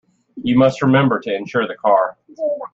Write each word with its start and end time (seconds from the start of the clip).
You 0.41 0.57
must 0.57 0.81
remember 0.81 1.19
to 1.19 1.35
insure 1.35 1.67
the 1.67 1.75
car. 1.75 2.17